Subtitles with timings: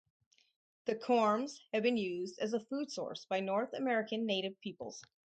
[0.85, 5.03] The corms have been used as a food source by North American native peoples.